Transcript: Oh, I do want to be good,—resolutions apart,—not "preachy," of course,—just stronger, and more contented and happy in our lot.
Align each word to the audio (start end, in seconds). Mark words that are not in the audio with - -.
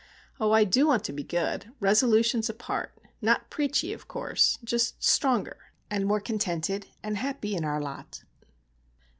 Oh, 0.39 0.51
I 0.51 0.63
do 0.63 0.87
want 0.87 1.03
to 1.03 1.13
be 1.13 1.21
good,—resolutions 1.21 2.49
apart,—not 2.49 3.51
"preachy," 3.51 3.93
of 3.93 4.07
course,—just 4.07 5.03
stronger, 5.03 5.59
and 5.91 6.07
more 6.07 6.19
contented 6.19 6.87
and 7.03 7.17
happy 7.17 7.53
in 7.55 7.63
our 7.63 7.79
lot. 7.79 8.23